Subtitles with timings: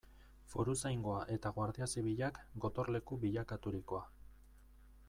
[0.53, 4.05] Foruzaingoa eta Guardia Zibilak gotorleku bilakaturikoa.